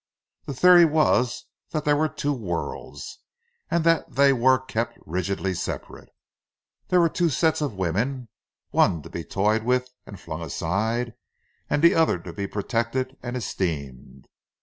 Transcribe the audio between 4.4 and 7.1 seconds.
kept rigidly separate. There were